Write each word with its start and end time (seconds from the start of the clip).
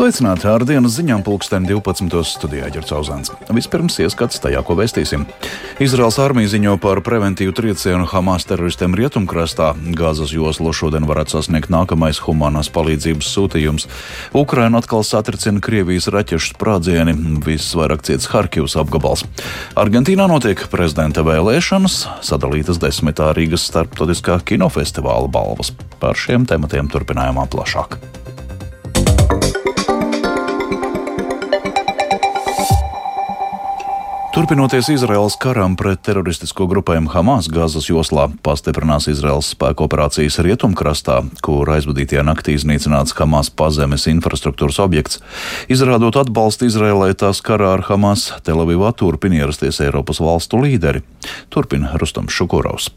Sveicināti 0.00 0.46
ar 0.48 0.62
dienas 0.64 0.94
ziņām 0.96 1.20
pulksten 1.20 1.66
12. 1.68 2.22
studijā 2.24 2.70
Ģerts 2.72 2.92
Auzāns. 2.96 3.30
Vispirms 3.52 3.98
ieskats 4.00 4.40
tajā, 4.40 4.62
ko 4.64 4.72
vēstīsim. 4.78 5.26
Izraels 5.84 6.16
armija 6.24 6.48
ziņo 6.54 6.78
par 6.80 7.02
preventīvu 7.04 7.52
triecienu 7.58 8.06
Hamas 8.08 8.48
teroristiem 8.48 8.94
rietumkrastā. 8.96 9.74
Gāzes 9.98 10.32
joslu 10.32 10.72
šodien 10.72 11.04
varētu 11.04 11.34
sasniegt 11.34 11.68
nākamais 11.68 12.22
humanās 12.24 12.70
palīdzības 12.72 13.28
sūtījums. 13.28 13.84
Ukraina 14.40 14.80
atkal 14.80 15.04
satricina 15.04 15.60
Krievijas 15.60 16.08
raķešu 16.14 16.54
sprādzieni, 16.54 17.12
visvairāk 17.44 18.06
ciets 18.08 18.30
Harkivas 18.32 18.78
apgabals. 18.80 19.26
Argentīnā 19.76 20.30
notiek 20.32 20.64
prezidenta 20.72 21.26
vēlēšanas, 21.28 21.98
sadalītas 22.24 22.80
desmitā 22.80 23.34
Rīgas 23.36 23.68
starptautiskā 23.68 24.40
kinofestivāla 24.48 25.28
balvas. 25.28 25.74
Par 26.00 26.16
šiem 26.16 26.48
tematiem 26.48 26.88
turpinājumā 26.88 27.44
plašāk. 27.52 28.00
Turpinoties 34.40 34.88
Izraels 34.88 35.34
karam 35.36 35.74
pret 35.76 36.00
teroristisko 36.00 36.64
grupējumu 36.70 37.10
Hamas 37.12 37.44
Gāzes 37.52 37.90
joslā, 37.90 38.22
pastiprinās 38.40 39.04
Izraels 39.12 39.50
spēku 39.52 39.84
operācijas 39.84 40.38
rietumkrastā, 40.46 41.18
kur 41.44 41.68
aizvadītajā 41.74 42.24
naktī 42.24 42.54
iznīcināts 42.56 43.12
Hamas 43.18 43.50
pazemes 43.52 44.08
infrastruktūras 44.08 44.80
objekts. 44.80 45.20
Izrādot 45.68 46.16
atbalstu 46.22 46.70
Izraēlai 46.70 47.10
tās 47.20 47.44
karā 47.44 47.74
ar 47.74 47.84
Hamas, 47.90 48.30
Telavivā 48.48 48.94
turpina 48.96 49.42
ierasties 49.42 49.82
Eiropas 49.84 50.24
valstu 50.24 50.64
līderi. 50.64 51.04
Turpina 51.52 51.92
Rustams 52.00 52.32
Šukurovs. 52.32 52.88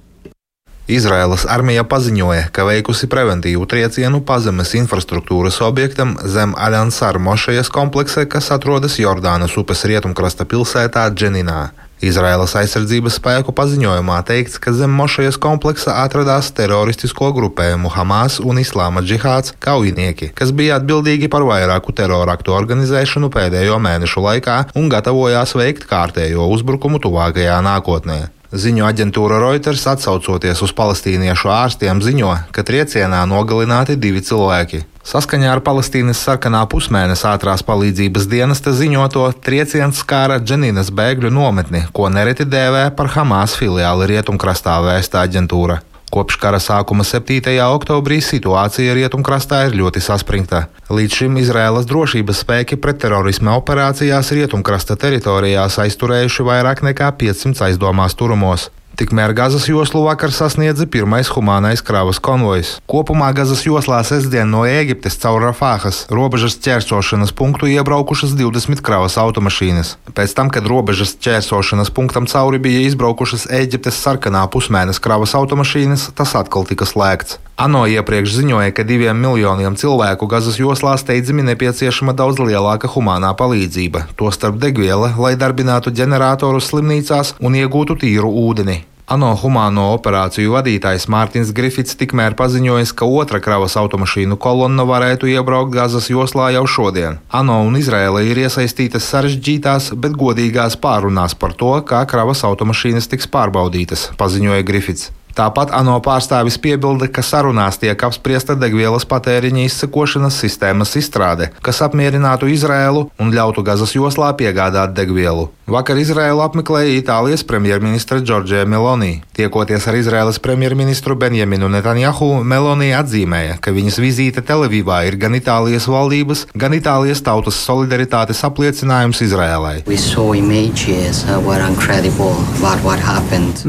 Izraēlas 0.83 1.45
armija 1.47 1.85
paziņoja, 1.87 2.49
ka 2.51 2.65
veikusi 2.67 3.07
preventīvu 3.07 3.63
triecienu 3.71 4.19
pazemes 4.27 4.73
infrastruktūras 4.75 5.61
objektam 5.63 6.17
zem 6.27 6.51
Aļansāra 6.59 7.21
mošejas 7.23 7.71
kompleksa, 7.71 8.25
kas 8.27 8.51
atrodas 8.51 8.97
Jordānas 8.99 9.55
upes 9.55 9.85
rietumkrasta 9.87 10.43
pilsētā 10.43 11.05
Dženinā. 11.15 11.61
Izraēlas 12.03 12.57
aizsardzības 12.59 13.15
spēku 13.21 13.55
paziņojumā 13.55 14.19
teikts, 14.27 14.59
ka 14.59 14.75
zem 14.75 14.91
mošejas 14.99 15.39
kompleksa 15.39 15.95
atradās 16.01 16.51
teroristisko 16.51 17.31
grupējumu 17.31 17.87
Hamas 17.95 18.41
un 18.43 18.59
Islāma 18.59 19.05
džihāds 19.07 19.55
kaujinieki, 19.63 20.33
kas 20.35 20.51
bija 20.51 20.81
atbildīgi 20.81 21.31
par 21.31 21.47
vairāku 21.47 21.95
teroraktu 21.95 22.59
organizēšanu 22.59 23.31
pēdējo 23.31 23.79
mēnešu 23.87 24.27
laikā 24.27 24.61
un 24.75 24.91
gatavojās 24.91 25.55
veikt 25.55 25.87
kārtējo 25.87 26.51
uzbrukumu 26.59 26.99
tuvākajā 27.07 27.63
nākotnē. 27.71 28.23
Ziņu 28.53 28.83
aģentūra 28.85 29.39
Reuters 29.41 29.81
atsaucoties 29.89 30.59
uz 30.61 30.71
palestīniešu 30.77 31.49
ārstiem 31.49 32.03
ziņo, 32.05 32.33
ka 32.53 32.61
triecienā 32.61 33.23
nogalināti 33.25 33.95
divi 33.97 34.21
cilvēki. 34.21 34.83
Saskaņā 35.09 35.49
ar 35.55 35.61
Palestīnas 35.65 36.21
sarkanā 36.21 36.61
pusmēneša 36.69 37.31
ātrās 37.33 37.65
palīdzības 37.65 38.27
dienesta 38.29 38.75
ziņoto 38.77 39.25
trieciens 39.43 40.03
skāra 40.05 40.37
Dženīnas 40.37 40.93
bēgļu 40.93 41.33
nometni, 41.33 41.81
ko 41.97 42.11
nereti 42.13 42.45
dēvē 42.45 42.91
par 42.93 43.09
Hamas 43.17 43.57
filiāli 43.57 44.11
rietumkrastā 44.13 44.77
vēsta 44.85 45.25
aģentūra. 45.25 45.81
Kopš 46.13 46.35
kara 46.37 46.59
sākuma 46.61 47.01
7. 47.01 47.41
oktobrī 47.73 48.19
situācija 48.21 48.93
rietumkrastā 48.93 49.63
ir 49.65 49.77
ļoti 49.79 50.03
saspringta. 50.05 50.67
Līdz 50.93 51.17
šim 51.23 51.39
Izraēlas 51.41 51.87
drošības 51.89 52.43
spēki 52.43 52.77
pretterorisma 52.77 53.55
operācijās 53.57 54.29
rietumkrasta 54.37 54.93
teritorijās 55.01 55.79
aizturējuši 55.81 56.45
vairāk 56.45 56.85
nekā 56.85 57.09
500 57.17 57.65
aizdomās 57.71 58.13
turumos. 58.19 58.69
Tikmēr 58.93 59.31
Gazas 59.33 59.63
joslu 59.65 60.03
vakar 60.05 60.29
sasniedza 60.29 60.85
pirmais 60.85 61.25
humānais 61.33 61.81
kravas 61.81 62.19
konvojs. 62.21 62.75
Kopumā 62.85 63.31
Gazas 63.33 63.63
joslā 63.65 64.03
sestdien 64.05 64.51
no 64.53 64.67
Ēģiptes 64.69 65.17
caur 65.23 65.41
Rafāhas 65.41 66.03
robežas 66.13 66.59
ķērsošanas 66.61 67.33
punktu 67.33 67.71
iebraukušas 67.73 68.35
20 68.37 68.83
kravas 68.85 69.17
automašīnas. 69.17 69.95
Pēc 70.13 70.35
tam, 70.37 70.53
kad 70.53 70.69
robežas 70.69 71.15
ķērsošanas 71.25 71.89
punktam 71.89 72.29
cauri 72.29 72.61
bija 72.61 72.83
izbraukušas 72.91 73.47
Ēģiptes 73.49 73.97
sarkanā 73.97 74.45
pusmēneša 74.53 75.01
kravas 75.01 75.33
automašīnas, 75.41 76.11
tas 76.13 76.37
atkal 76.37 76.69
tika 76.69 76.85
slēgts. 76.85 77.41
ANO 77.57 77.83
iepriekš 77.85 78.39
ziņoja, 78.39 78.71
ka 78.73 78.81
diviem 78.81 79.19
miljoniem 79.21 79.75
cilvēku 79.77 80.25
Gazas 80.25 80.57
joslā 80.57 80.95
steidzami 80.97 81.45
nepieciešama 81.51 82.15
daudz 82.17 82.41
lielāka 82.41 82.89
humānā 82.89 83.29
palīdzība, 83.37 84.07
tostarp 84.17 84.57
degviela, 84.57 85.11
lai 85.21 85.35
darbinātu 85.37 85.93
ģeneratorus 85.93 86.71
slimnīcās 86.71 87.35
un 87.39 87.59
iegūtu 87.61 87.99
tīru 88.01 88.33
ūdeni. 88.47 88.79
ANO 89.13 89.33
humāno 89.37 89.89
operāciju 89.93 90.55
vadītājs 90.55 91.05
Mārtiņš 91.11 91.49
Grifits 91.53 91.97
tikmēr 91.99 92.33
paziņojis, 92.39 92.95
ka 92.97 93.05
otra 93.05 93.41
kravas 93.43 93.75
automašīnu 93.77 94.39
kolonna 94.41 94.87
varētu 94.89 95.29
iebraukt 95.29 95.75
Gazas 95.75 96.07
joslā 96.09 96.49
jau 96.55 96.63
šodien. 96.65 97.19
ANO 97.29 97.61
un 97.67 97.77
Izraela 97.77 98.23
ir 98.25 98.39
iesaistītas 98.47 99.05
sarežģītās, 99.13 99.91
bet 99.93 100.15
godīgās 100.17 100.79
pārunās 100.79 101.35
par 101.35 101.53
to, 101.53 101.75
kā 101.85 102.05
kravas 102.09 102.41
automašīnas 102.47 103.11
tiks 103.11 103.29
pārbaudītas, 103.29 104.09
paziņoja 104.17 104.65
Grifits. 104.65 105.11
Tāpat 105.33 105.71
ANO 105.73 105.95
pārstāvis 106.05 106.59
piebilda, 106.61 107.07
ka 107.09 107.23
sarunās 107.25 107.79
tiek 107.81 107.97
apspriesta 108.05 108.53
degvielas 108.53 109.07
patēriņa 109.09 109.63
izsekošanas 109.65 110.37
sistēmas 110.43 110.93
izstrāde, 110.99 111.49
kas 111.65 111.81
apmierinātu 111.81 112.51
Izrēlu 112.53 113.07
un 113.17 113.33
ļautu 113.33 113.65
Gazas 113.65 113.95
joslā 113.97 114.29
piegādāt 114.37 114.93
degvielu. 114.93 115.49
Vakar 115.73 115.97
Izrēlu 115.97 116.41
apmeklēja 116.43 116.97
Itālijas 116.99 117.41
premjerministra 117.47 118.19
Džordžija 118.19 118.67
Meloni. 118.69 119.23
Tiekoties 119.33 119.87
ar 119.87 119.95
Izrēlas 119.95 120.37
premjerministru 120.43 121.15
Benjaminu 121.17 121.69
Netanjahu, 121.71 122.43
Meloni 122.43 122.91
atzīmēja, 122.93 123.55
ka 123.63 123.71
viņas 123.73 123.97
vizīte 124.03 124.43
Televīvā 124.45 124.99
ir 125.07 125.17
gan 125.21 125.33
Itālijas 125.39 125.87
valdības, 125.89 126.45
gan 126.53 126.75
Itālijas 126.77 127.23
tautas 127.25 127.57
solidaritātes 127.63 128.43
apliecinājums 128.45 129.23
Izrēlai. 129.23 129.77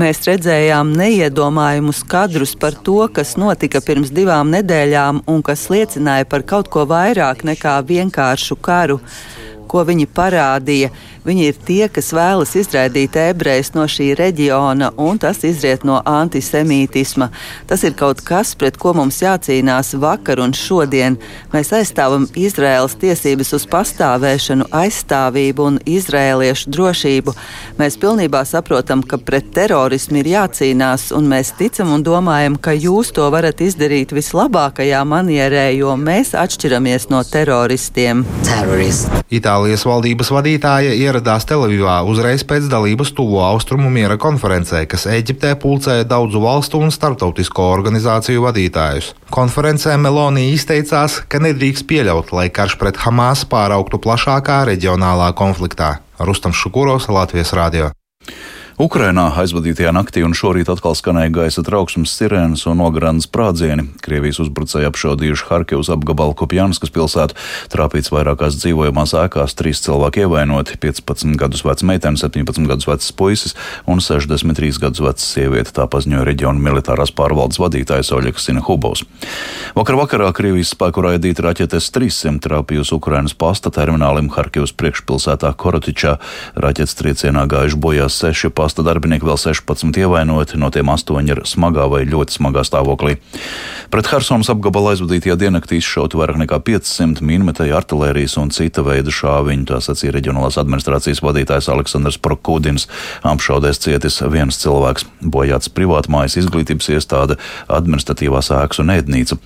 Mēs 0.03 0.25
redzējām 0.27 0.91
neiedomājumus 1.55 2.03
kadrus 2.05 2.55
par 2.57 2.75
to, 2.75 3.09
kas 3.09 3.37
notika 3.37 3.81
pirms 3.81 4.11
divām 4.11 4.51
nedēļām 4.51 5.23
un 5.27 5.43
kas 5.43 5.69
liecināja 5.71 6.25
par 6.27 6.43
kaut 6.43 6.69
ko 6.69 6.85
vairāk 6.87 7.45
nekā 7.45 7.81
vienkāršu 7.87 8.57
karu 8.61 9.01
ko 9.75 9.83
viņi 9.83 10.07
parādīja. 10.07 10.91
Viņi 11.25 11.47
ir 11.49 11.57
tie, 11.57 11.87
kas 11.89 12.11
vēlas 12.13 12.51
izraidīt 12.61 13.17
ebrejus 13.17 13.71
no 13.73 13.87
šī 13.89 14.11
reģiona, 14.19 14.91
un 15.01 15.17
tas 15.17 15.39
izriet 15.49 15.87
no 15.89 16.03
antisemītisma. 16.05 17.31
Tas 17.65 17.81
ir 17.89 17.95
kaut 17.97 18.21
kas, 18.27 18.53
pret 18.61 18.77
ko 18.81 18.93
mums 18.93 19.23
jācīnās 19.23 19.95
vakar 20.03 20.43
un 20.45 20.53
šodien. 20.53 21.17
Mēs 21.55 21.73
aizstāvam 21.73 22.27
Izraēlas 22.37 22.99
tiesības 23.01 23.55
uz 23.57 23.65
pastāvēšanu, 23.73 24.67
aizstāvību 24.69 25.69
un 25.71 25.79
izrēliešu 25.89 26.75
drošību. 26.77 27.35
Mēs 27.81 27.97
pilnībā 28.03 28.45
saprotam, 28.45 29.01
ka 29.01 29.17
pret 29.17 29.49
terorismu 29.57 30.21
ir 30.21 30.29
jācīnās, 30.35 31.09
un 31.17 31.33
mēs 31.33 31.55
ticam 31.57 31.95
un 31.97 32.05
domājam, 32.05 32.61
ka 32.61 32.77
jūs 32.77 33.15
to 33.17 33.31
varat 33.33 33.65
izdarīt 33.65 34.13
vislabākajā 34.13 35.01
manierē, 35.09 35.71
jo 35.79 35.97
mēs 35.97 36.35
atšķiramies 36.37 37.09
no 37.15 37.25
teroristiem. 37.25 38.27
Terrorist. 38.45 39.09
Itālijas 39.33 39.89
valdības 39.89 40.31
vadītāja 40.37 40.93
ieradās 41.15 41.47
Televīvā 41.47 42.01
uzreiz 42.11 42.43
pēc 42.43 42.67
dalības 42.71 43.13
Tuvo 43.15 43.39
Austrumu 43.47 43.91
miera 43.95 44.17
konferencē, 44.19 44.83
kas 44.91 45.07
Eģiptē 45.07 45.55
pulcēja 45.63 46.07
daudzu 46.11 46.43
valstu 46.43 46.81
un 46.83 46.91
starptautisko 46.91 47.69
organizāciju 47.77 48.43
vadītājus. 48.49 49.13
Konferencē 49.35 49.95
Melonija 50.01 50.55
izteicās, 50.57 51.21
ka 51.31 51.39
nedrīkst 51.39 51.87
pieļaut, 51.87 52.35
lai 52.35 52.49
karš 52.51 52.79
pret 52.83 52.99
Hamas 53.07 53.47
pāraugtu 53.47 54.03
plašākā 54.03 54.65
reģionālā 54.73 55.31
konfliktā. 55.39 56.01
Rustam 56.19 56.55
Šukuros, 56.55 57.07
Latvijas 57.11 57.55
Rādio. 57.55 57.95
Ukrainā 58.75 59.29
aizvadītajā 59.39 59.93
naktī 59.95 60.25
un 60.27 60.33
šorīt 60.35 60.67
atkal 60.73 60.97
skanēja 60.99 61.31
gaisa 61.31 61.63
trauksmes 61.63 62.11
sirēnas 62.11 62.65
un 62.67 62.81
nograndas 62.83 63.29
sprādzieni. 63.29 63.85
Krievijas 64.03 64.41
uzbrucēji 64.43 64.89
apšaudījuši 64.89 65.45
Harkivas 65.47 65.91
apgabalu 65.95 66.35
Kopjānskas 66.35 66.91
pilsētu, 66.91 67.37
trāpīts 67.71 68.11
vairākās 68.11 68.59
dzīvojamās 68.59 69.15
ēkās, 69.21 69.55
trīs 69.55 69.79
cilvēki 69.85 70.25
ievainoti- 70.25 70.75
15 70.83 71.39
gadus 71.39 71.63
veca 71.63 71.87
meitene, 71.87 72.19
17 72.19 72.67
gadus 72.67 72.89
vecs 72.91 73.13
puisis 73.13 73.55
un 73.87 74.01
63 74.01 74.81
gadus 74.83 74.99
veca 74.99 75.23
sieviete, 75.23 75.71
tā 75.71 75.87
paziņoja 75.87 76.27
reģiona 76.27 76.59
militārās 76.59 77.15
pārvaldes 77.15 77.63
vadītājs 77.63 78.11
Oļegs 78.11 78.43
Sinehubovs. 78.43 79.05
Vakar 79.77 79.95
vakarā 79.95 80.33
Krievijas 80.33 80.75
spēku 80.75 80.99
raidīta 80.99 81.47
raķetes 81.47 81.93
300 81.95 82.41
trāpījusi 82.43 82.93
Ukrainas 82.99 83.35
pasta 83.35 83.71
terminālim 83.71 84.31
Harkivas 84.31 84.73
priekšpilsētā 84.73 85.55
Korotičā. 85.55 86.19
Raķetes 86.57 86.99
triecienā 86.99 87.47
gājuši 87.47 87.79
bojā 87.79 88.11
seši 88.11 88.51
pasta 88.65 88.85
darbinieki, 88.87 89.27
vēl 89.29 89.37
16 89.41 90.01
ievainoti, 90.01 90.57
no 90.61 90.71
tiem 90.73 90.89
8 90.89 91.29
ir 91.29 91.43
smagā 91.49 91.85
vai 91.93 92.05
ļoti 92.09 92.39
smagā 92.39 92.65
stāvoklī. 92.65 93.19
Pret 93.93 94.09
Helsonas 94.09 94.49
apgabalu 94.53 94.95
aizvadītajā 94.95 95.37
diennaktī 95.39 95.79
izšauta 95.83 96.17
vairāk 96.17 96.41
nekā 96.41 96.59
500 96.65 97.21
minmetēju 97.25 97.77
artilērijas 97.77 98.39
un 98.41 98.53
cita 98.55 98.85
veida 98.87 99.13
šāviņu, 99.13 99.67
tā 99.69 99.81
sacīja 99.85 100.15
reģionālās 100.17 100.57
administrācijas 100.63 101.21
vadītājs 101.25 101.69
Aleksandrs 101.75 102.19
Prokudins. 102.25 102.89
Apšaudēs 103.27 103.83
cietis 103.85 104.21
viens 104.33 104.59
cilvēks, 104.63 105.05
bojāts 105.21 105.71
privātmājas 105.75 106.39
izglītības 106.41 106.89
iestāde, 106.97 107.37
administratīvās 107.69 108.51
ēkas 108.55 108.81
un 108.81 108.95
ēdnīca. 108.97 109.39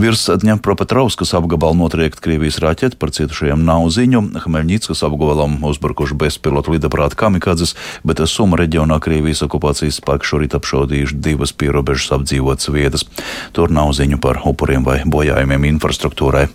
Virs 0.00 0.24
Dņepropetrovskas 0.42 1.34
apgabala 1.36 1.76
notriekt 1.78 2.22
Krievijas 2.24 2.62
raķeti 2.64 2.98
par 2.98 3.12
cietušajiem 3.14 3.66
nav 3.68 3.90
ziņu. 3.94 4.24
Hmeļņickas 4.46 5.04
apgabalam 5.06 5.60
uzbrukuši 5.68 6.16
bezpilotu 6.24 6.74
lidaprāta 6.78 7.18
kamikadzes, 7.26 7.76
bet 8.06 8.24
Suma 8.24 8.53
reģionā 8.60 9.00
Krievijas 9.02 9.44
okupācijas 9.46 10.00
spēki 10.00 10.30
šorīt 10.30 10.56
apšaudījuši 10.58 11.20
divas 11.24 11.54
pierobežas 11.56 12.12
apdzīvotas 12.18 12.70
vietas. 12.74 13.06
Tur 13.56 13.72
nav 13.74 13.92
ziņu 13.96 14.20
par 14.22 14.42
upuriem 14.46 14.86
vai 14.86 15.00
bojājumiem 15.04 15.70
infrastruktūrai. 15.74 16.48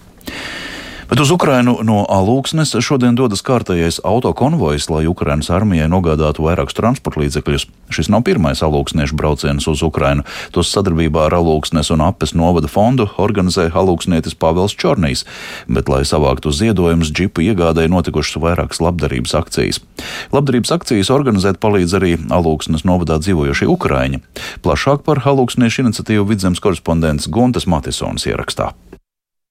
Bet 1.10 1.18
uz 1.18 1.32
Ukrainu 1.34 1.80
no 1.82 2.04
Alūksnes 2.06 2.76
šodien 2.86 3.16
dodas 3.18 3.42
kārtējais 3.42 3.98
autokonvojs, 4.06 4.92
lai 4.94 5.08
Ukrainas 5.10 5.48
armijai 5.50 5.88
nogādātu 5.90 6.44
vairākus 6.46 6.76
transporta 6.78 7.24
līdzekļus. 7.24 7.64
Šis 7.90 8.12
nav 8.14 8.22
pirmais 8.28 8.62
alūksniešu 8.62 9.18
brauciens 9.18 9.66
uz 9.72 9.82
Ukrainu. 9.82 10.22
Tos 10.54 10.70
sadarbībā 10.70 11.24
ar 11.26 11.34
Alūksnes 11.40 11.90
un 11.96 12.04
Apes 12.06 12.36
novada 12.38 12.70
fondu 12.70 13.08
organizē 13.18 13.72
alūksnietis 13.74 14.38
Pāvils 14.38 14.78
Čornīs, 14.78 15.26
bet, 15.66 15.90
lai 15.90 16.04
savāktu 16.06 16.54
ziedojumus, 16.54 17.10
džipu 17.10 17.42
iegādēji 17.48 17.90
notikušas 17.90 18.38
vairākas 18.44 18.84
labdarības 18.86 19.34
akcijas. 19.40 19.82
Labdarības 20.30 20.76
akcijas 20.78 21.10
organizēt 21.16 21.58
palīdz 21.58 21.98
arī 21.98 22.12
Alūksnes 22.30 22.86
novadā 22.86 23.18
dzīvojošie 23.18 23.66
Ukraiņi. 23.74 24.22
Plašāk 24.62 25.02
par 25.10 25.26
alūksniešu 25.26 25.88
iniciatīvu 25.88 26.30
vidzemes 26.30 26.62
korespondents 26.62 27.26
Guntas 27.34 27.66
Matisons 27.66 28.30
ierakstā. 28.30 28.76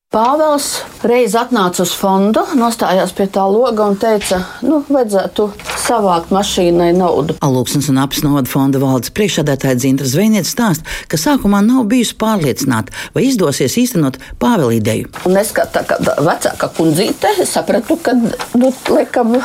Pāvils 0.08 0.66
reiz 1.04 1.34
atnāca 1.36 1.82
uz 1.84 1.90
fondu, 1.92 2.40
nostājās 2.56 3.10
pie 3.12 3.26
tā 3.28 3.42
loga 3.44 3.90
un 3.90 3.98
teica, 4.00 4.38
nu, 4.64 4.78
vajadzētu 4.88 5.44
savākt 5.82 6.32
mašīnai 6.32 6.94
naudu. 6.96 7.36
Alūksnes 7.44 7.90
un 7.92 8.00
apsnoda 8.00 8.48
fonda 8.48 8.80
valdes 8.80 9.12
priekšsādātāja 9.12 9.76
Dzintra 9.76 10.08
Zvejniece 10.08 10.48
stāsta, 10.48 10.88
ka 11.12 11.20
sākumā 11.20 11.60
nav 11.66 11.84
bijusi 11.92 12.16
pārliecināta, 12.24 12.96
vai 13.12 13.26
izdosies 13.28 13.76
īstenot 13.84 14.16
Pāvila 14.40 14.72
ideju. 14.78 15.12
Un 15.28 15.36
es 15.42 15.52
kā 15.52 15.68
tā 15.68 15.84
kā 15.84 16.00
vecāka 16.00 16.72
kundzīte 16.80 17.34
sapratu, 17.44 18.00
ka, 18.00 18.16
nu, 18.16 18.72
laikam, 18.88 19.36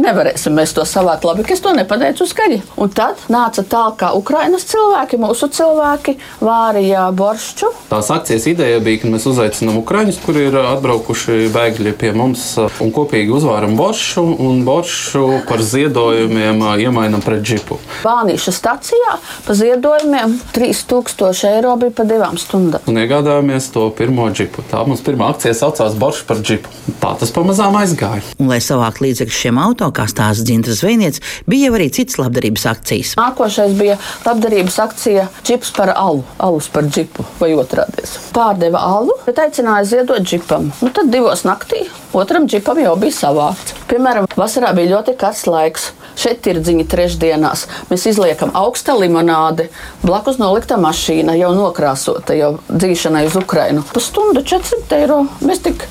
nevarēsim 0.00 0.54
mēs 0.56 0.74
to 0.76 0.84
savākt 0.88 1.26
labi, 1.26 1.44
ka 1.46 1.54
es 1.56 1.62
to 1.64 1.72
nepateicu 1.76 2.26
skaļi. 2.28 2.60
Un 2.80 2.92
tad 2.94 3.20
nāca 3.32 3.64
tā, 3.64 3.84
ka 3.98 4.12
Ukrainas 4.18 4.64
cilvēki, 4.70 5.20
mūsu 5.20 5.48
cilvēki, 5.52 6.16
vārīja 6.42 7.08
boršķu. 7.16 7.72
Tās 7.90 8.10
akcijas 8.14 8.46
ideja 8.50 8.80
bija, 8.84 9.02
ka 9.02 9.12
mēs 9.12 9.26
uzaicinām 9.30 9.80
Ukraiņus, 9.82 10.20
kuri 10.24 10.46
ir 10.48 10.58
atbraukuši 10.62 11.48
bēgļi 11.52 11.94
pie 12.00 12.12
mums, 12.16 12.44
un 12.82 12.92
kopīgi 12.94 13.34
uzvāram 13.34 13.76
boršu, 13.78 14.24
un 14.42 14.62
boršu 14.66 15.42
par 15.48 15.62
ziedojumiem 15.64 16.62
iemainam 16.82 17.22
pret 17.24 17.44
džipu. 17.44 17.78
Vānīša 18.06 18.54
stacijā 18.54 19.16
pa 19.46 19.56
ziedojumiem 19.58 20.38
3000 20.54 21.50
eiro 21.52 21.74
bija 21.80 21.96
pa 21.96 22.06
divām 22.08 22.38
stundām. 22.40 22.84
Un 22.90 23.00
iegādājāmies 23.02 23.70
to 23.74 23.88
pirmo 23.96 24.28
džipu. 24.32 24.64
Tā 24.70 24.82
mums 24.88 25.02
pirmā 25.04 25.30
akcija 25.32 25.54
saucās 25.56 25.96
Boršu 25.98 26.26
par 26.28 26.40
džipu. 26.42 26.70
Tā 27.02 27.14
tas 27.20 27.32
pamazām 27.34 27.76
aizgāja. 27.80 28.24
Un, 28.38 28.50
lai 28.52 28.60
savāktu 28.64 29.06
līdzekļus 29.06 29.40
šiem 29.44 29.60
auto, 29.82 29.92
kā 29.96 30.06
stāsta 30.10 30.46
Dzintra 30.46 30.74
Zvejniec, 30.76 31.18
bija 31.46 31.68
jau 31.68 31.76
arī 31.78 31.88
citas 31.94 32.18
labdarības 32.20 32.66
akcijas. 32.70 33.14
Nākošais 33.18 33.74
bija 33.78 33.98
labdarības 34.24 34.78
akcija 34.82 35.28
Džips 35.42 35.72
par 35.76 35.92
alu, 35.96 36.22
alus 36.38 36.68
par 36.72 36.86
džipu 36.86 37.24
vai 37.40 37.52
otrādi. 37.58 38.06
Pārdeva 38.34 38.82
alu, 38.98 39.16
bet 39.26 39.40
aicināja 39.42 39.88
ziedot 39.94 40.22
džipam. 40.22 40.70
Nu, 40.82 40.92
tad 40.94 41.10
divos 41.12 41.44
naktī 41.48 41.86
otram 42.12 42.46
džipam 42.46 42.78
jau 42.82 42.94
bija 43.00 43.16
savākts. 43.16 43.74
Piemēram, 43.90 44.28
vasarā 44.36 44.72
bija 44.76 44.96
ļoti 44.96 45.16
karsts 45.18 45.50
laiks. 45.50 45.90
Šeit 46.22 46.44
ir 46.46 46.60
dziņa 46.60 46.84
trešdienās. 46.92 47.64
Mēs 47.88 48.04
izliekam 48.10 48.52
augsta 48.56 48.92
limonādi, 48.98 49.70
blakus 50.04 50.36
nolikta 50.40 50.76
mašīna, 50.80 51.34
jau 51.40 51.54
nokrāsota, 51.56 52.36
jau 52.36 52.52
dzīšanai 52.68 53.24
uz 53.30 53.38
Ukrajinu. 53.40 53.84
Pusstundu 53.94 54.44
400 54.44 55.00
eiro. 55.00 55.22
Mēs 55.40 55.64
tik 55.64 55.86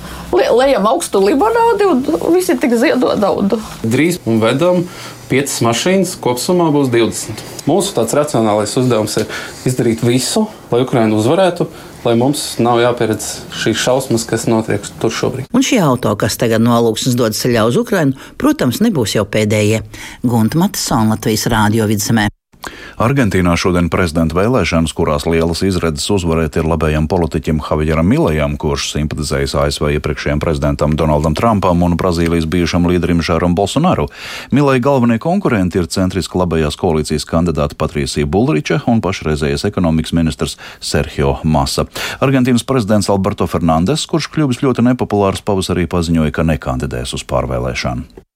lejam 0.49 0.87
augstu 0.89 1.21
limonādi 1.23 1.87
un 1.89 2.03
visi 2.33 2.57
tik 2.59 2.75
ziedo 2.79 3.13
naudu. 3.19 3.59
Drīz 3.83 4.19
vedam 4.25 4.85
piecas 5.31 5.61
mašīnas, 5.63 6.17
kopumā 6.23 6.67
būs 6.73 6.89
20. 6.91 7.45
Mūsu 7.69 7.95
tāds 7.95 8.15
racionālais 8.17 8.73
uzdevums 8.81 9.15
ir 9.21 9.29
izdarīt 9.69 10.03
visu, 10.03 10.47
lai 10.73 10.81
Ukraiņa 10.83 11.15
uzvarētu, 11.19 11.69
lai 12.03 12.17
mums 12.19 12.43
nav 12.63 12.81
jāpieredz 12.81 13.29
šīs 13.61 13.79
šausmas, 13.85 14.25
kas 14.27 14.47
notiek 14.51 14.83
tur 14.99 15.13
šobrīd. 15.13 15.47
Un 15.55 15.65
šie 15.65 15.79
auto, 15.85 16.11
kas 16.19 16.39
tagad 16.41 16.63
no 16.65 16.81
Lūksnes 16.87 17.15
dodas 17.19 17.39
ceļā 17.45 17.67
uz 17.69 17.79
Ukrajinu, 17.79 18.17
protams, 18.41 18.83
nebūs 18.83 19.15
jau 19.19 19.27
pēdējie. 19.29 19.85
Gunta 20.27 20.59
Matisona 20.59 21.15
Latvijas 21.15 21.47
Rādio 21.53 21.87
vidzemē. 21.91 22.27
Argentīnā 23.01 23.55
šodien 23.57 23.87
prezidenta 23.89 24.35
vēlēšanas, 24.37 24.91
kurās 24.93 25.23
lielas 25.25 25.63
izredzes 25.65 26.05
uzvarēt 26.13 26.59
ir 26.59 26.67
labējam 26.69 27.07
politiķim 27.09 27.57
Javieram 27.65 28.05
Milējam, 28.05 28.59
kurš 28.61 28.91
simpatizējis 28.91 29.55
ASV 29.57 29.87
iepriekšējiem 29.95 30.41
prezidentam 30.43 30.93
Donaldam 30.99 31.33
Trumpam 31.33 31.81
un 31.81 31.97
Brazīlijas 31.97 32.45
bijušam 32.45 32.85
līderim 32.85 33.23
Žāram 33.25 33.57
Bolsonaru. 33.57 34.05
Milēja 34.53 34.85
galvenie 34.85 35.17
konkurenti 35.17 35.81
ir 35.81 35.89
centriski 35.89 36.37
labējās 36.43 36.77
koalīcijas 36.77 37.25
kandidāti 37.25 37.79
Patrīsija 37.81 38.29
Bulriča 38.29 38.83
un 38.85 39.01
pašreizējais 39.01 39.65
ekonomikas 39.71 40.13
ministrs 40.13 40.59
Sergio 40.77 41.39
Massa. 41.41 41.89
Argentīnas 42.21 42.67
prezidents 42.69 43.09
Alberto 43.09 43.49
Fernandes, 43.49 44.05
kurš 44.05 44.29
kļuvis 44.35 44.61
ļoti 44.61 44.85
nepopulārs 44.91 45.41
pavasarī, 45.41 45.89
paziņoja, 45.89 46.37
ka 46.37 46.45
nekandidēs 46.53 47.17
uz 47.17 47.25
pārvēlēšanu. 47.25 48.29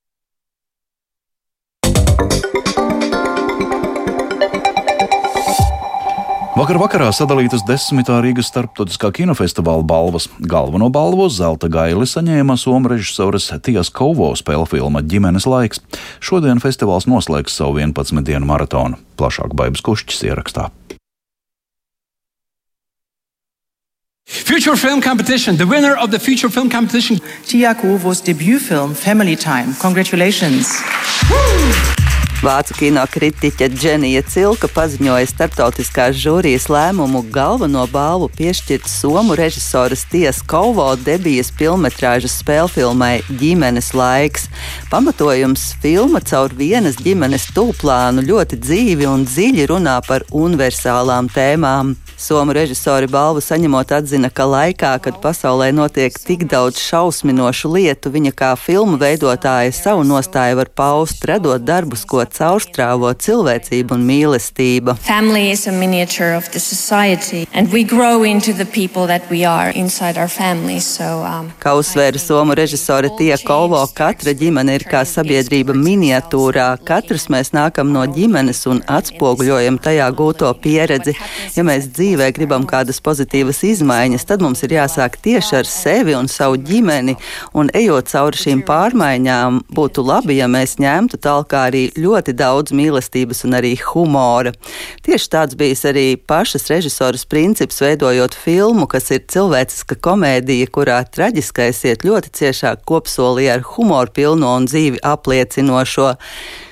Vakar 6.56 6.78
vakarā 6.80 7.10
sadalītas 7.12 7.66
desmitā 7.68 8.22
Rīgas 8.24 8.48
starptautiskā 8.48 9.10
kinofestivāla 9.18 9.84
balvas. 9.84 10.30
Galveno 10.40 10.88
balvu 10.88 11.25
zelta 11.28 11.68
gaili 11.68 12.07
saņēma 12.07 12.56
somu 12.56 12.94
režisores 12.94 13.50
Tijas 13.60 13.92
Kauvo 13.92 14.30
spēļu 14.40 14.69
filma 14.72 15.02
Ģimenes 15.04 15.50
laiks. 15.52 15.84
Šodien 16.24 16.63
festivāls 16.63 17.10
noslēgs 17.12 17.57
savu 17.60 17.81
11 17.84 18.24
dienu 18.24 18.48
maratonu. 18.48 18.96
Plašāk 19.19 19.52
Baibas 19.52 19.84
Kušķis 19.84 20.24
ierakstā. 20.30 20.69
Future 24.25 24.78
Film 24.80 25.04
Competition, 25.04 25.58
the 25.58 25.68
winner 25.68 26.00
of 26.00 26.16
the 26.16 26.19
Future 26.19 26.50
Film 26.50 26.72
Competition. 26.72 27.19
Tia 27.44 27.75
Kuvo's 27.75 28.24
debut 28.24 28.63
film, 28.63 28.96
Family 28.96 29.36
Time. 29.36 29.75
Congratulations! 29.84 30.72
Woo! 31.30 32.05
Vācu 32.44 32.76
kino 32.78 33.04
kritiķe 33.08 33.70
Dženija 33.72 34.22
Cilka 34.28 34.68
paziņoja 34.76 35.28
starptautiskās 35.30 36.18
žūrijas 36.20 36.68
lēmumu 36.70 37.22
galveno 37.34 37.86
balvu 37.92 38.28
piešķirt 38.36 38.90
somu 38.92 39.38
režisoras 39.40 40.04
Tiesa 40.12 40.44
Kauvo 40.51 40.89
debijas 41.00 41.50
filmetrāžas 41.56 42.36
spēlfilmai 42.44 43.24
Ģimenes 43.39 43.94
laiks. 43.96 44.50
Pamatojums 44.92 45.72
filma 45.82 46.20
caur 46.27 46.54
vienas 46.60 47.00
ģimenes 47.00 47.48
tūplānu 47.56 48.27
ļoti 48.27 48.60
dzīvi 48.60 49.08
un 49.10 49.24
dziļi 49.25 49.70
runā 49.72 50.01
par 50.08 50.27
universālām 50.36 51.32
tēmām. 51.32 51.96
Somu 52.18 52.54
režisori 52.56 53.10
balvu 53.12 53.42
saņemot 53.44 53.89
atzina, 53.92 54.30
ka 54.32 54.46
laikā, 54.48 54.94
kad 55.04 55.18
pasaulē 55.24 55.68
notiek 55.75 56.15
tik 56.15 56.46
daudz 56.48 56.80
šausminošu 56.80 57.74
lietu, 57.74 58.12
viņa 58.13 58.32
kā 58.32 58.54
filmu 58.56 58.96
veidotāja 59.01 59.74
savu 59.75 60.06
nostāju 60.08 60.62
var 60.62 60.72
paust, 60.72 61.25
radot 61.27 61.62
darbus, 61.68 62.06
ko 62.08 62.24
caurstrāvo 62.29 63.12
cilvēcība 63.13 63.96
un 63.96 64.05
mīlestība. 64.08 64.98
So, 70.82 71.22
um, 71.27 71.50
kā 71.62 71.75
uzsvēra 71.77 72.20
somu 72.22 72.55
režisore 72.58 73.12
Tie 73.17 73.36
Kolvo, 73.46 73.82
katra 73.96 74.34
ģimene 74.38 74.77
ir 74.79 74.86
kā 74.89 75.03
sabiedrība 75.08 75.75
miniatūrā. 75.77 76.67
Katrs 76.88 77.27
mēs 77.34 77.51
nākam 77.55 77.91
no 77.94 78.05
ģimenes 78.08 78.63
un 78.72 78.82
atspoguļojam 78.88 79.79
tajā 79.84 80.08
gūto 80.15 80.51
pieredzi. 80.62 81.15
Ja 81.55 81.65
mēs 81.67 81.89
dzīvē 81.96 82.32
gribam 82.36 82.65
kādas 82.70 83.01
pozitīvas 83.03 83.62
izmaiņas, 83.67 84.27
tad 84.29 84.44
mums 84.46 84.63
ir 84.65 84.77
jāsāk 84.77 85.20
tieši 85.24 85.60
ar 85.62 85.70
sevi 85.70 86.15
un 86.17 86.29
savu 86.32 86.58
ģimeni. 86.62 87.17
Un 87.55 87.72
ejot 87.75 88.10
cauri 88.12 88.39
šīm 88.39 88.63
pārmaiņām, 88.67 89.62
būtu 89.75 90.05
labi, 90.05 90.39
ja 90.39 90.48
mēs 90.51 90.77
ņemtu 90.82 91.20
tālāk 91.22 91.58
arī 91.60 91.84
ļoti 91.96 92.14
daudz 92.22 92.72
mīlestības 92.72 93.43
un 93.48 93.57
arī 93.57 93.75
humora. 93.81 94.53
Tieši 95.05 95.29
tāds 95.29 95.55
bijis 95.55 95.86
arī 95.86 96.15
pašas 96.17 96.69
režisoras 96.69 97.25
princips, 97.25 97.81
veidojot 97.81 98.36
filmu, 98.36 98.88
kas 98.88 99.12
ir 99.12 99.25
cilvēciska 99.27 100.00
komēdija, 100.00 100.69
kurā 100.72 101.01
traģiskais 101.03 101.84
iet 101.86 102.05
ļoti 102.07 102.31
ciešā 102.31 102.75
kopsolī 102.86 103.50
ar 103.51 103.62
humoru 103.62 104.12
pilno 104.12 104.55
un 104.55 104.69
dzīvi 104.69 105.03
apliecinošo. 105.03 106.15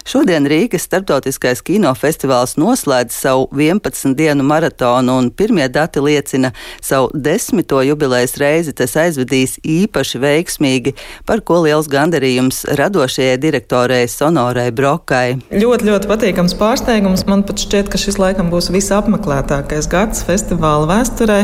Šodien 0.03 0.43
Rīgas 0.51 0.83
starptautiskais 0.83 1.61
kinofestivāls 1.63 2.57
noslēdz 2.59 3.15
savu 3.15 3.45
11 3.55 4.17
dienu 4.19 4.43
maratonu, 4.43 5.15
un 5.21 5.29
pirmie 5.31 5.69
dati 5.71 6.01
liecina, 6.03 6.51
savu 6.83 7.07
desmito 7.15 7.79
jubilejas 7.81 8.35
reizi 8.41 8.73
tas 8.75 8.97
aizvedīs 8.99 9.55
īpaši 9.63 10.19
veiksmīgi, 10.19 10.93
par 11.25 11.39
ko 11.47 11.61
liels 11.63 11.87
gandarījums 11.91 12.65
radošajai 12.75 13.37
direktorei 13.39 14.09
Sonorai 14.11 14.67
Brokai. 14.75 15.37
Ļoti, 15.55 15.87
ļoti 15.87 16.11
patīkams 16.11 16.57
pārsteigums. 16.59 17.23
Man 17.29 17.45
pat 17.47 17.63
šķiet, 17.63 17.87
ka 17.93 18.01
šis 18.01 18.19
laikam 18.19 18.51
būs 18.51 18.67
visapmeklētākais 18.75 19.87
gads 19.91 20.25
festivāla 20.27 20.89
vēsturē. 20.91 21.39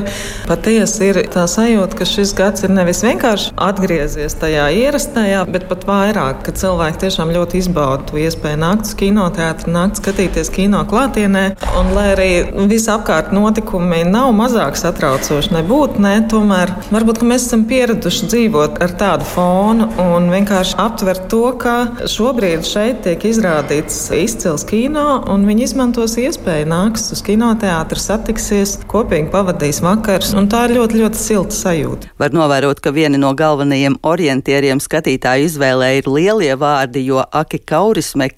Patiesi 0.52 1.14
ir 1.14 1.22
tā 1.32 1.48
sajūta, 1.48 2.02
ka 2.02 2.10
šis 2.12 2.36
gads 2.36 2.68
ir 2.68 2.76
nevis 2.76 3.06
vienkārši 3.08 3.56
atgriezies 3.70 4.36
tajā 4.44 4.68
ierastajā, 4.84 5.48
bet 5.48 5.70
pat 5.72 5.88
vairāk, 5.88 6.44
ka 6.44 6.58
cilvēki 6.60 7.06
tiešām 7.08 7.32
ļoti 7.40 7.64
izbauda 7.64 8.12
to 8.12 8.20
iespēju 8.20 8.49
nākt 8.60 8.88
uz 8.88 8.96
kinoteātri, 9.00 9.72
nākt 9.74 10.00
skatīties 10.02 10.50
kino 10.54 10.82
klātienē. 10.90 11.44
Un, 11.80 11.92
lai 11.96 12.08
arī 12.14 12.30
visapkārt 12.70 13.34
notikumi 13.36 14.02
nav 14.08 14.32
mazāk 14.38 14.78
satraucoši, 14.80 15.54
nebūtu, 15.58 16.02
ne, 16.04 16.16
tomēr 16.32 16.74
varbūt 16.94 17.22
mēs 17.28 17.48
esam 17.50 17.66
pieraduši 17.70 18.30
dzīvot 18.32 18.80
ar 18.84 18.96
tādu 19.00 19.28
fonu 19.30 19.90
un 20.02 20.30
vienkārši 20.34 20.78
aptvert 20.82 21.28
to, 21.32 21.44
ka 21.60 21.76
šobrīd 22.10 22.66
šeit 22.68 23.04
tiek 23.06 23.24
izrādīts 23.30 23.98
izcils 24.16 24.66
kino, 24.70 25.22
un 25.32 25.46
viņi 25.50 25.68
izmantos 25.70 26.18
iespēju 26.22 26.70
nāks 26.70 27.10
uz 27.16 27.24
kinoteātri, 27.26 28.02
satiksies, 28.02 28.78
kopīgi 28.90 29.32
pavadīs 29.34 29.82
vakars, 29.86 30.34
un 30.38 30.50
tā 30.52 30.66
ir 30.68 30.78
ļoti, 30.80 31.02
ļoti 31.04 31.22
silta 31.22 31.58
sajūta. 31.58 32.14
Var 32.20 32.36
novērot, 32.36 32.82
ka 32.84 32.94
vieni 32.96 33.20
no 33.22 33.32
galvenajiem 33.38 34.00
orientieriem 34.06 34.82
skatītāju 34.84 35.50
izvēlē 35.50 35.94
ir 36.00 36.10
lielie 36.10 36.56
vārdi, 36.60 37.06
jo 37.10 37.24
Aki 37.24 37.62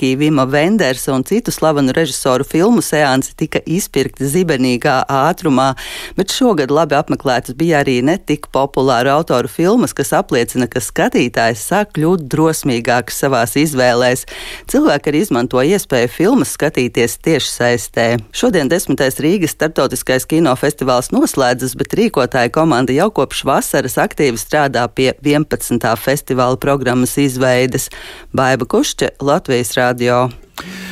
Kaurismekī, 0.01 0.17
Vima 0.17 0.45
Vendersa 0.45 1.13
un 1.13 1.23
citu 1.23 1.51
slavenu 1.51 1.91
režisoru 1.93 2.43
filmu 2.43 2.81
seansi 2.81 3.35
tika 3.37 3.59
izpirkti 3.65 4.25
zibenīgā 4.25 5.05
ātrumā, 5.07 5.75
bet 6.17 6.31
šogad 6.31 6.71
labi 6.71 6.95
apmeklētas 6.95 7.55
bija 7.55 7.81
arī 7.81 8.01
netik 8.01 8.47
populāru 8.51 9.11
autoru 9.11 9.47
filmas, 9.47 9.93
kas 9.93 10.13
apliecina, 10.13 10.67
ka 10.67 10.79
skatītājs 10.81 11.61
sāk 11.69 11.93
kļūt 11.95 12.25
drosmīgāks 12.31 13.21
savās 13.21 13.55
izvēlēs. 13.55 14.25
Cilvēki 14.67 15.11
arī 15.11 15.21
izmanto 15.21 15.61
iespēju 15.61 16.09
filmas 16.09 16.55
skatīties 16.57 17.19
tieši 17.21 17.51
saistē. 17.51 18.07
Šodien 18.33 18.69
desmitais 18.69 19.19
Rīgas 19.21 19.53
starptautiskais 19.53 20.25
kinofestivāls 20.25 21.11
noslēdzas, 21.13 21.75
bet 21.77 21.93
rīkotāja 21.97 22.51
komanda 22.51 22.93
jau 22.93 23.11
kopš 23.11 23.45
vasaras 23.45 23.99
aktīvi 24.01 24.39
strādā 24.41 24.87
pie 24.89 25.11
11. 25.21 25.85
festivāla 25.97 26.57
programmas 26.57 27.17
izveides. 27.21 27.89
Baiba 28.33 28.65
Kušķe, 28.65 29.13
Latvijas 29.21 29.75
radio. 29.91 30.29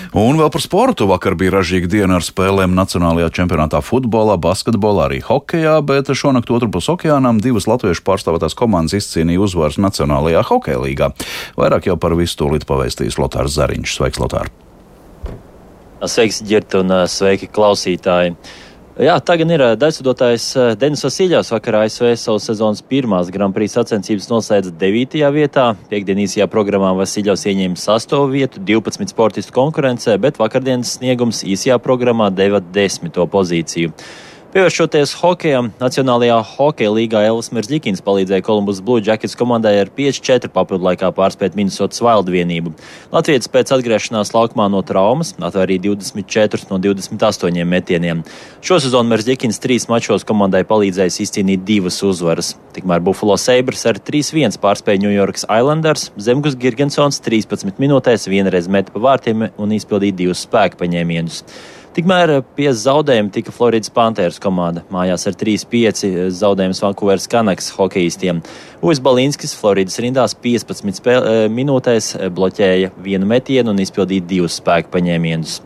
Un 0.10 0.40
vēl 0.40 0.50
par 0.50 0.64
sportu. 0.64 1.06
Vakar 1.10 1.36
bija 1.38 1.60
ražīga 1.60 1.90
diena 1.92 2.18
ar 2.18 2.26
spēlēm 2.26 2.74
Nacionālajā 2.74 3.30
čempionātā 3.38 3.82
futbolā, 3.86 4.40
basketbolā, 4.42 5.06
arī 5.06 5.20
hokeja, 5.22 5.78
bet 5.86 6.10
šonakt 6.10 6.50
otrpus 6.50 6.90
okeānam 6.90 7.38
divas 7.44 7.70
latviešu 7.70 8.02
pārstāvētās 8.08 8.58
komandas 8.58 8.98
izcīnīja 8.98 9.44
uzvaras 9.46 9.78
Nacionālajā 9.78 10.42
hokeja 10.50 10.82
līgā. 10.82 11.12
Vairāk 11.60 11.92
jau 11.92 11.98
par 12.02 12.18
visu 12.18 12.42
tūlīt 12.42 12.66
pavēstīs 12.70 13.20
Lotārs 13.22 13.54
Zariņš. 13.60 13.94
Sveiks, 14.00 14.24
Lotār! 14.24 14.50
Sveiks, 16.10 16.42
Girta, 16.48 16.82
un 16.82 16.96
sveiki 17.12 17.52
klausītāji! 17.54 18.34
Jā, 19.00 19.14
tagad 19.24 19.48
ir 19.56 19.62
daļsudotājs 19.80 20.46
Denis 20.76 21.06
Vasiljovs 21.06 21.54
vakarā 21.54 21.86
ASV 21.88 22.10
savas 22.20 22.50
sezonas 22.50 22.82
pirmās 22.84 23.30
Grand 23.32 23.56
Prix 23.56 23.78
sacensības 23.78 24.28
noslēdza 24.28 24.74
9. 24.76 25.16
vietā. 25.32 25.70
Piektdienīsajā 25.88 26.50
programmā 26.52 26.90
Vasiljovs 27.00 27.48
ieņēma 27.48 27.80
8. 27.80 28.26
vietu 28.34 28.60
12 28.68 29.16
sportistu 29.16 29.56
konkurencē, 29.56 30.18
bet 30.20 30.42
vakardienas 30.42 30.98
sniegums 30.98 31.46
īsajā 31.48 31.80
programmā 31.80 32.28
deva 32.28 32.60
10. 32.60 33.16
pozīciju. 33.32 33.96
Pievēršoties 34.50 35.12
hokejam, 35.20 35.68
Nacionālajā 35.78 36.40
hokeja 36.56 36.90
līgā 36.90 37.20
Elvis 37.28 37.52
Merzlikins 37.54 38.02
palīdzēja 38.02 38.42
Columbus 38.48 38.80
Blue 38.82 39.04
Jackets 39.06 39.38
komandai 39.38 39.76
ar 39.78 39.92
5-4 39.94 40.50
papildu 40.50 40.88
laikā 40.88 41.12
pārspēt 41.14 41.54
Minnesotas 41.54 42.02
Wild 42.02 42.32
vienību. 42.34 42.74
Latvijas 43.14 43.46
pēc 43.54 43.76
atgriešanās 43.78 44.34
laukumā 44.34 44.66
no 44.74 44.82
traumas 44.82 45.36
atvairīja 45.38 45.92
24 45.92 46.66
no 46.72 46.82
28 46.82 47.70
metieniem. 47.76 48.26
Šosezon 48.66 49.14
Merzlikins 49.14 49.62
trīs 49.62 49.86
mačos 49.86 50.26
komandai 50.26 50.64
palīdzējis 50.66 51.22
izcīnīt 51.28 51.62
divas 51.70 52.02
uzvaras. 52.02 52.56
Tikmēr 52.74 53.06
Buffalo 53.06 53.38
Sabres 53.38 53.86
ar 53.86 54.02
3-1 54.02 54.58
pārspēja 54.66 55.06
New 55.06 55.14
York 55.14 55.44
Islanders, 55.46 56.10
Zemgus 56.18 56.58
Girgensons 56.58 57.22
13 57.22 57.78
minūtēs 57.78 58.26
vienreiz 58.34 58.66
meta 58.66 58.98
pa 58.98 59.12
vārtiem 59.12 59.52
un 59.62 59.78
izpildīja 59.78 60.24
divus 60.26 60.48
spēku 60.50 60.82
paņēmienus. 60.82 61.44
Tikmēr 62.00 62.32
pie 62.56 62.70
zaudējuma 62.80 63.34
tika 63.36 63.52
Floridas 63.52 63.92
Panthers 63.92 64.38
komanda. 64.40 64.86
Mājās 64.94 65.26
ar 65.28 65.36
3-5 65.36 66.30
zaudējums 66.32 66.80
Vankūveras 66.80 67.28
Kanaks 67.28 67.68
hokeistiem. 67.76 68.40
Uvis 68.80 69.02
Balīnskis 69.04 69.52
Floridas 69.60 70.00
rindās 70.00 70.32
15 70.40 70.96
spēl, 70.96 71.28
minūtēs 71.52 72.14
bloķēja 72.38 72.94
vienu 73.04 73.28
metienu 73.28 73.74
un 73.74 73.84
izpildīja 73.84 74.30
divus 74.32 74.62
spēku 74.62 74.94
paņēmienus. 74.94 75.58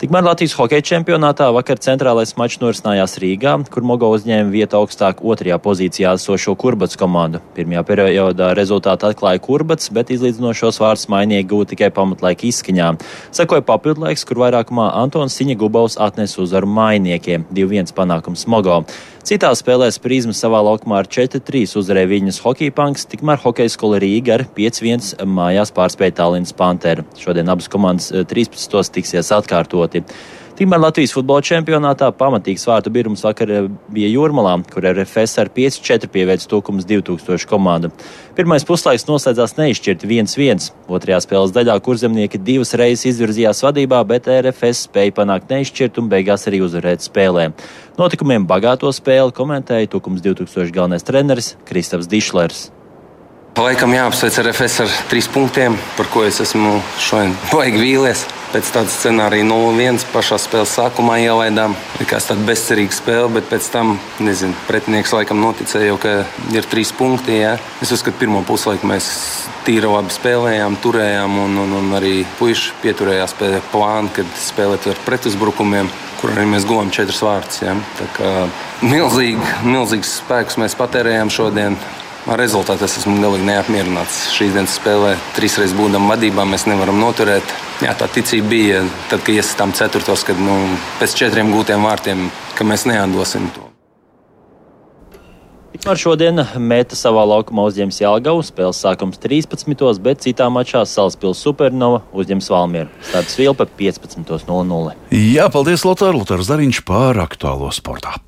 Tikmēr 0.00 0.24
Latvijas 0.24 0.54
hokeja 0.56 0.80
čempionātā 0.80 1.50
vakar 1.52 1.76
centrālais 1.84 2.30
mačs 2.40 2.56
norisinājās 2.62 3.18
Rīgā, 3.20 3.58
kur 3.68 3.84
Mogo 3.84 4.08
uzņēma 4.14 4.48
vietu 4.48 4.78
augstāk 4.78 5.20
otrajā 5.20 5.58
pozīcijā 5.60 6.14
esošo 6.16 6.54
Kurbats 6.56 6.96
komandu. 6.96 7.42
Pirmajā 7.52 7.82
periodā 7.84 8.48
rezultātu 8.56 9.10
atklāja 9.10 9.44
Kurbats, 9.44 9.92
bet 9.92 10.08
izlīdzinošos 10.16 10.80
vārdus 10.80 11.04
mainieki 11.12 11.50
gūta 11.52 11.74
tikai 11.74 11.92
pamatlaika 11.92 12.48
izskaņā. 12.48 12.94
Sekoja 13.42 13.60
papildlaiks, 13.68 14.24
kur 14.24 14.40
vairākumā 14.46 14.88
Antons 15.02 15.36
Siņa 15.36 15.60
Gubaus 15.60 16.00
atnesa 16.00 16.40
uzvaru 16.46 16.72
mainiekiem- 16.80 17.44
2-1 17.52 17.92
panākums 17.92 18.46
Mogo. 18.48 18.86
Citā 19.20 19.50
spēlē 19.52 19.90
Sprīzma 19.92 20.32
savā 20.32 20.62
laukumā 20.64 21.02
ar 21.02 21.06
4-3 21.06 21.76
uzvarēja 21.76 22.08
viņas 22.08 22.40
hokeja 22.40 22.72
panks, 22.72 23.04
tikmēr 23.04 23.36
hokeja 23.42 23.68
skola 23.68 24.00
Rīga 24.00 24.38
ar 24.38 24.44
5-1 24.56 25.12
mājās 25.28 25.70
pārspēja 25.76 26.14
Tallinas 26.14 26.54
Panteru. 26.56 27.04
Šodien 27.20 27.52
abas 27.52 27.68
komandas 27.68 28.08
13. 28.10 28.88
tiksies 28.90 29.28
atkārtoti. 29.90 30.04
Tikmēr 30.60 30.76
Latvijas 30.82 31.14
futbola 31.16 31.40
čempionātā 31.40 32.10
pamatīgs 32.12 32.66
vārtu 32.68 32.90
birums 32.92 33.22
vakar 33.24 33.70
bija 33.88 34.08
Jūrmalā, 34.12 34.58
kur 34.68 34.84
RFS 34.84 35.38
ar 35.40 35.48
5-4 35.48 36.10
pieveic 36.12 36.44
tūkums 36.44 36.84
2000 36.84 37.48
komandu. 37.48 37.88
Pirmais 38.36 38.66
puslaiks 38.68 39.06
noslēdzās 39.08 39.56
neizšķirti 39.56 40.10
1-1. 40.10 40.66
Otrajā 40.92 41.22
spēles 41.24 41.54
daļā 41.56 41.78
kurzemnieki 41.80 42.42
divas 42.44 42.74
reizes 42.76 43.06
izvirzījās 43.14 43.62
vadībā, 43.64 44.02
bet 44.04 44.28
RFS 44.28 44.84
spēja 44.90 45.14
panākt 45.16 45.48
neizšķirt 45.48 46.02
un 46.02 46.10
beigās 46.12 46.44
arī 46.50 46.60
uzvarēt 46.66 47.08
spēlē. 47.08 47.54
Notikumiem 47.96 48.44
bagāto 48.44 48.92
spēli 48.92 49.32
komentēja 49.32 49.88
tūkums 49.94 50.20
2000 50.20 50.76
galvenais 50.76 51.08
treneris 51.08 51.54
Kristaps 51.64 52.10
Dišlers. 52.10 52.68
Laikam 53.56 53.96
jāapsveic 53.96 54.36
RFS 54.44 54.76
ar 54.84 54.92
trīs 55.08 55.26
punktiem, 55.32 55.80
par 55.96 56.12
ko 56.12 56.22
es 56.28 56.44
esmu 56.44 56.76
šodien 57.00 57.32
baigi 57.48 57.80
vīlies. 57.80 58.28
Pēc 58.50 58.66
tāda 58.74 58.90
scenārija 58.90 59.44
0-1 59.46 60.08
pašā 60.10 60.34
spēles 60.42 60.72
sākumā 60.74 61.20
ielaidām. 61.22 61.76
Likās 62.00 62.24
tāda 62.26 62.42
bezcerīga 62.48 62.96
spēle, 62.96 63.28
bet 63.36 63.46
pēc 63.46 63.68
tam, 63.70 63.92
nezinu, 64.18 64.56
pretinieks 64.66 65.12
laikam 65.14 65.38
noticēja, 65.38 65.94
ka 66.02 66.14
ir 66.50 66.66
trīs 66.66 66.90
punkti. 66.90 67.36
Jā. 67.38 67.52
Es 67.78 67.92
uzskatu, 67.94 68.16
ka 68.16 68.24
pirmo 68.24 68.42
puslaiku 68.48 68.90
mēs 68.90 69.06
tīri 69.68 69.86
labi 69.86 70.10
spēlējām, 70.16 70.80
turējām, 70.82 71.38
un, 71.44 71.56
un, 71.62 71.76
un 71.78 71.94
arī 72.00 72.24
puiši 72.40 72.74
pieturējās 72.82 73.36
pie 73.38 73.52
plāna, 73.70 74.10
kad 74.18 74.34
spēlēt 74.42 74.90
ar 74.90 74.98
pretuzbrukumiem, 75.06 75.92
kur 76.18 76.34
arī 76.34 76.50
mēs 76.50 76.66
guvām 76.66 76.90
četras 76.90 77.22
vārtus. 77.22 77.62
Milzīgi, 78.82 79.46
milzīgs 79.62 80.18
spēks 80.24 80.58
mēs 80.58 80.74
patērējām 80.80 81.30
šodien. 81.30 81.78
Ar 82.28 82.36
rezultātu 82.36 82.84
es 82.84 82.98
esmu 83.00 83.16
galīgi 83.22 83.46
neapmierināts. 83.48 84.26
Šīs 84.34 84.52
dienas 84.52 84.76
spēlē 84.76 85.14
trīs 85.38 85.56
reizes 85.60 85.76
būdam 85.78 86.10
vadībā, 86.10 86.44
mēs 86.44 86.66
nevaram 86.68 87.00
noturēt. 87.00 87.54
Jā, 87.80 87.94
tā 87.96 88.10
ticība 88.12 88.52
bija 88.52 88.84
tad, 89.08 89.24
kad 89.24 89.32
iesitām 89.38 89.72
ceturtos, 89.76 90.26
kad 90.28 90.40
nu, 90.40 90.58
pēc 91.00 91.16
četriem 91.22 91.52
gūtiem 91.54 91.88
vārtiem, 91.88 92.28
ka 92.58 92.68
mēs 92.68 92.84
neatdosim 92.90 93.48
to. 93.56 93.70
Tikmēr 95.70 95.96
šodien 95.96 96.42
meta 96.60 96.96
savā 96.98 97.22
laukumā 97.30 97.62
uzņems 97.70 98.02
Jālgaus. 98.02 98.50
Spēles 98.50 98.82
sākums 98.84 99.20
13. 99.22 100.02
bet 100.04 100.20
citā 100.20 100.50
mačā 100.52 100.82
Salaspils 100.84 101.40
Supernova 101.40 102.02
uzņems 102.12 102.50
Valmieru. 102.52 102.92
Starts 103.06 103.38
Vilpa 103.40 103.64
15.00. 103.78 104.98
Jā, 105.16 105.48
paldies 105.48 105.86
Lotāru 105.88 106.20
Lotāru 106.20 106.44
Zariņš 106.44 106.84
par 106.84 107.22
aktuālo 107.24 107.72
sportā. 107.72 108.18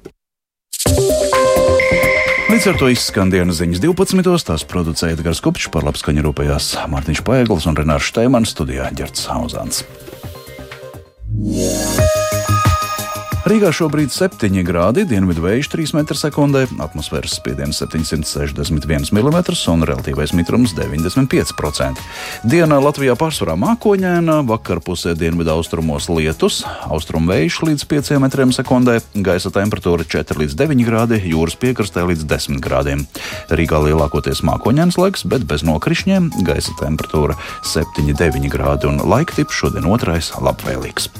Līdz 2.62 2.76
ar 2.76 2.76
to 2.78 2.88
izskan 2.94 3.30
dienas 3.32 3.56
ziņas 3.58 3.80
12. 3.82 4.44
Tās 4.46 4.62
producēja 4.70 5.16
Edgars 5.16 5.40
Kupčs, 5.42 5.66
par 5.74 5.82
labskaņu 5.82 6.22
rūpējās 6.28 6.68
Mārtiņš 6.94 7.24
Paeglis 7.26 7.66
un 7.66 7.80
Renārs 7.80 8.06
Šteimans 8.06 8.54
studijā 8.54 8.86
Ģerts 8.94 9.26
Hauzāns. 9.34 9.82
Yeah. 11.42 12.21
Rīgā 13.42 13.72
šobrīd 13.74 14.12
7 14.14 14.54
grādi, 14.62 15.02
dienvidu 15.02 15.42
vējš 15.42 15.68
3 15.72 15.92
m2, 15.98 16.60
atmosfēras 16.84 17.32
spiediens 17.40 17.80
761 17.82 19.08
mm 19.10 19.38
un 19.72 19.82
relatīvais 19.88 20.30
mitrums 20.38 20.76
95%. 20.78 22.04
Dienā 22.46 22.78
Latvijā 22.78 23.16
pārsvarā 23.18 23.56
mākoņēna, 23.58 24.38
vakarpusē 24.46 25.16
dienvidu 25.18 25.56
austrumos 25.56 26.06
lietus, 26.06 26.60
austrumu 26.86 27.32
vējš 27.32 27.58
līdz 27.66 27.88
5 27.90 28.12
m2, 28.20 29.00
gaisa 29.26 29.50
temperatūra 29.58 30.06
4 30.06 30.38
līdz 30.44 30.56
9 30.62 30.86
grādi, 30.86 31.18
jūras 31.34 31.58
piekrastē 31.58 32.06
līdz 32.12 32.30
10 32.30 32.62
grādiem. 32.62 33.02
Rīgā 33.50 33.82
lielākoties 33.88 34.46
mākoņēns 34.46 35.02
laiks, 35.02 35.26
bet 35.26 35.50
bez 35.50 35.66
nokrišņiem, 35.66 36.30
gaisa 36.46 36.78
temperatūra 36.78 37.34
7-9 37.74 38.46
grādi 38.54 38.92
un 38.94 39.02
laika 39.02 39.42
tips 39.42 39.64
šodien 39.64 39.90
otrais 39.90 40.30
labvēlīgs. 40.38 41.10